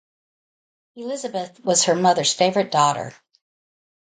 Elizabeth 0.95 1.63
was 1.63 1.83
her 1.83 1.93
mother's 1.93 2.33
favorite 2.33 2.71
daughter. 2.71 3.13